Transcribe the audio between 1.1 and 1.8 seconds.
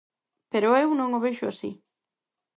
o vexo así.